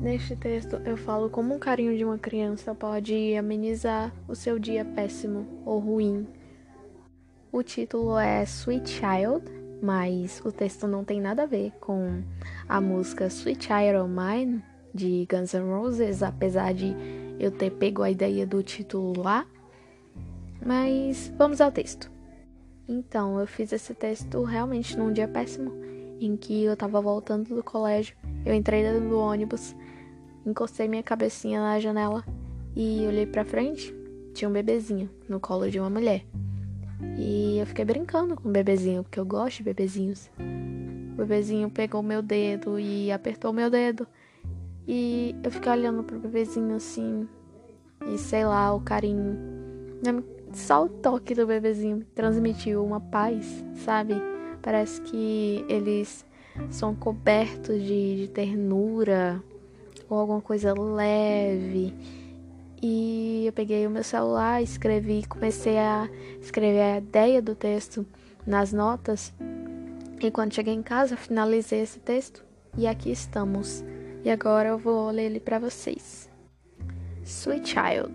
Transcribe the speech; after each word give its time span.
Neste 0.00 0.36
texto 0.36 0.76
eu 0.84 0.96
falo 0.96 1.28
como 1.28 1.52
um 1.52 1.58
carinho 1.58 1.96
de 1.96 2.04
uma 2.04 2.16
criança 2.16 2.72
pode 2.72 3.34
amenizar 3.36 4.14
o 4.28 4.34
seu 4.34 4.56
dia 4.56 4.84
péssimo 4.84 5.44
ou 5.66 5.80
ruim. 5.80 6.24
O 7.50 7.64
título 7.64 8.16
é 8.16 8.44
Sweet 8.44 8.88
Child, 8.88 9.44
mas 9.82 10.40
o 10.44 10.52
texto 10.52 10.86
não 10.86 11.02
tem 11.02 11.20
nada 11.20 11.42
a 11.42 11.46
ver 11.46 11.72
com 11.80 12.22
a 12.68 12.80
música 12.80 13.26
Sweet 13.26 13.64
Child 13.64 13.96
of 13.96 14.08
Mine 14.08 14.62
de 14.94 15.26
Guns 15.28 15.52
N' 15.52 15.68
Roses, 15.68 16.22
apesar 16.22 16.72
de 16.72 16.94
eu 17.40 17.50
ter 17.50 17.70
pego 17.70 18.02
a 18.02 18.10
ideia 18.10 18.46
do 18.46 18.62
título 18.62 19.20
lá. 19.20 19.44
Mas 20.64 21.32
vamos 21.36 21.60
ao 21.60 21.72
texto. 21.72 22.08
Então, 22.88 23.38
eu 23.40 23.46
fiz 23.46 23.72
esse 23.72 23.94
texto 23.94 24.42
realmente 24.44 24.96
num 24.96 25.12
dia 25.12 25.26
péssimo, 25.26 25.72
em 26.20 26.36
que 26.36 26.64
eu 26.64 26.76
tava 26.76 27.00
voltando 27.00 27.54
do 27.54 27.62
colégio, 27.62 28.16
eu 28.44 28.54
entrei 28.54 28.82
dentro 28.82 29.08
do 29.08 29.18
ônibus, 29.18 29.76
encostei 30.48 30.88
minha 30.88 31.02
cabecinha 31.02 31.60
na 31.60 31.78
janela 31.78 32.24
e 32.74 33.04
olhei 33.06 33.26
para 33.26 33.44
frente, 33.44 33.94
tinha 34.34 34.48
um 34.48 34.52
bebezinho 34.52 35.10
no 35.28 35.38
colo 35.38 35.70
de 35.70 35.78
uma 35.78 35.90
mulher. 35.90 36.24
E 37.16 37.58
eu 37.58 37.66
fiquei 37.66 37.84
brincando 37.84 38.36
com 38.36 38.48
o 38.48 38.52
bebezinho, 38.52 39.02
porque 39.02 39.20
eu 39.20 39.26
gosto 39.26 39.58
de 39.58 39.64
bebezinhos. 39.64 40.30
O 41.12 41.16
bebezinho 41.16 41.70
pegou 41.70 42.02
meu 42.02 42.22
dedo 42.22 42.78
e 42.78 43.10
apertou 43.12 43.52
meu 43.52 43.70
dedo. 43.70 44.06
E 44.86 45.34
eu 45.42 45.50
fiquei 45.50 45.70
olhando 45.70 46.02
pro 46.02 46.18
bebezinho 46.18 46.74
assim. 46.76 47.28
E 48.06 48.16
sei 48.16 48.44
lá, 48.44 48.72
o 48.72 48.80
carinho. 48.80 49.36
Só 50.52 50.84
o 50.84 50.88
toque 50.88 51.34
do 51.34 51.46
bebezinho 51.46 52.06
transmitiu 52.14 52.84
uma 52.84 53.00
paz, 53.00 53.64
sabe? 53.84 54.14
Parece 54.62 55.00
que 55.02 55.64
eles 55.68 56.24
são 56.70 56.94
cobertos 56.94 57.80
de, 57.82 58.22
de 58.22 58.28
ternura 58.28 59.42
ou 60.08 60.18
alguma 60.18 60.40
coisa 60.40 60.74
leve. 60.74 61.94
E 62.80 63.44
eu 63.46 63.52
peguei 63.52 63.86
o 63.86 63.90
meu 63.90 64.04
celular, 64.04 64.62
escrevi, 64.62 65.26
comecei 65.26 65.78
a 65.78 66.08
escrever 66.40 66.80
a 66.80 66.98
ideia 66.98 67.42
do 67.42 67.54
texto 67.54 68.06
nas 68.46 68.72
notas. 68.72 69.32
E 70.20 70.30
quando 70.30 70.54
cheguei 70.54 70.74
em 70.74 70.82
casa, 70.82 71.16
finalizei 71.16 71.80
esse 71.80 71.98
texto 71.98 72.44
e 72.76 72.86
aqui 72.86 73.10
estamos. 73.10 73.84
E 74.24 74.30
agora 74.30 74.70
eu 74.70 74.78
vou 74.78 75.10
ler 75.10 75.24
ele 75.24 75.40
para 75.40 75.58
vocês. 75.58 76.28
Sweet 77.24 77.68
Child, 77.68 78.14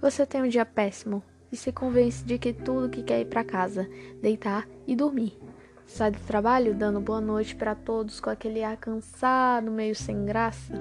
você 0.00 0.26
tem 0.26 0.42
um 0.42 0.48
dia 0.48 0.66
péssimo 0.66 1.22
e 1.50 1.56
se 1.56 1.72
convence 1.72 2.24
de 2.24 2.38
que 2.38 2.52
tudo 2.52 2.90
que 2.90 3.02
quer 3.02 3.20
ir 3.20 3.26
para 3.26 3.44
casa, 3.44 3.88
deitar 4.20 4.68
e 4.86 4.94
dormir. 4.94 5.45
Sai 5.86 6.10
do 6.10 6.18
trabalho 6.18 6.74
dando 6.74 7.00
boa 7.00 7.20
noite 7.20 7.54
para 7.54 7.74
todos 7.74 8.18
com 8.18 8.28
aquele 8.28 8.62
ar 8.62 8.76
cansado, 8.76 9.70
meio 9.70 9.94
sem 9.94 10.24
graça. 10.24 10.74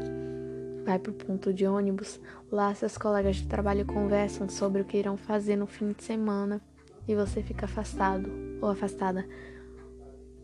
Vai 0.84 0.98
pro 0.98 1.14
ponto 1.14 1.54
de 1.54 1.66
ônibus, 1.66 2.20
lá 2.52 2.74
seus 2.74 2.98
colegas 2.98 3.38
de 3.38 3.48
trabalho 3.48 3.86
conversam 3.86 4.50
sobre 4.50 4.82
o 4.82 4.86
que 4.86 4.98
irão 4.98 5.16
fazer 5.16 5.56
no 5.56 5.68
fim 5.68 5.92
de 5.92 6.04
semana 6.04 6.60
e 7.08 7.16
você 7.16 7.42
fica 7.44 7.66
afastado 7.66 8.30
ou 8.60 8.68
afastada. 8.68 9.26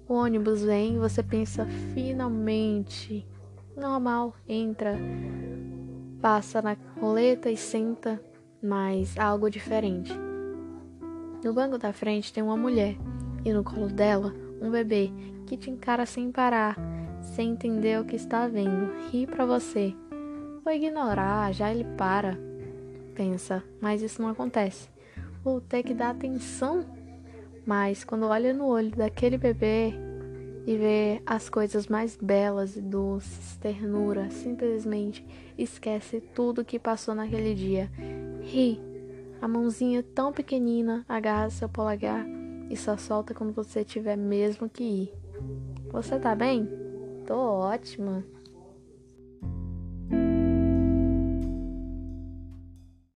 O 0.08 0.14
ônibus 0.14 0.62
vem 0.62 0.95
e 0.95 1.00
você 1.00 1.23
pensa 1.23 1.66
finalmente 1.94 3.28
normal, 3.76 4.36
entra, 4.48 4.95
passa 6.22 6.62
na 6.62 6.78
roleta 7.00 7.50
e 7.50 7.58
senta, 7.58 8.22
mas 8.62 9.17
algo 9.17 9.50
diferente. 9.50 10.14
No 11.44 11.52
banco 11.52 11.80
da 11.80 11.92
frente 11.92 12.32
tem 12.32 12.44
uma 12.44 12.56
mulher 12.56 12.95
e 13.44 13.52
no 13.52 13.64
colo 13.64 13.88
dela 13.88 14.50
um 14.62 14.70
bebê 14.70 15.12
que 15.48 15.58
te 15.58 15.70
encara 15.70 16.06
sem 16.06 16.31
parar, 16.31 16.78
sem 17.22 17.52
entender 17.52 18.00
o 18.00 18.06
que 18.06 18.16
está 18.16 18.48
vendo, 18.48 18.94
ri 19.12 19.26
para 19.26 19.45
você. 19.45 19.94
Vou 20.64 20.72
ignorar, 20.72 21.52
já 21.52 21.72
ele 21.72 21.84
para. 21.98 22.38
Pensa, 23.16 23.64
mas 23.82 24.02
isso 24.02 24.21
não 24.21 24.30
acontece. 24.30 24.88
Vou 25.44 25.60
ter 25.60 25.83
que 25.83 25.94
dar 25.94 26.11
atenção. 26.11 26.86
Mas 27.66 28.04
quando 28.04 28.27
olha 28.27 28.54
no 28.54 28.67
olho 28.67 28.92
daquele 28.92 29.38
bebê, 29.38 29.94
e 30.66 30.77
ver 30.77 31.23
as 31.26 31.50
coisas 31.50 31.88
mais 31.88 32.16
belas 32.16 32.76
e 32.76 32.82
doces, 32.82 33.58
ternura, 33.58 34.30
simplesmente 34.30 35.26
esquece 35.58 36.21
tudo 36.21 36.64
que 36.64 36.77
passou 36.77 37.16
naquele 37.16 37.55
dia. 37.55 37.89
Ri. 38.42 38.80
A 39.42 39.48
mãozinha 39.48 40.04
tão 40.04 40.32
pequenina 40.32 41.04
agarra 41.10 41.50
seu 41.50 41.67
polegar 41.67 42.23
e 42.71 42.77
só 42.77 42.95
solta 42.95 43.33
quando 43.33 43.52
você 43.52 43.83
tiver 43.83 44.15
mesmo 44.15 44.70
que 44.70 44.83
ir. 44.83 45.14
Você 45.92 46.17
tá 46.17 46.33
bem? 46.33 46.70
Tô 47.27 47.36
ótima. 47.36 48.23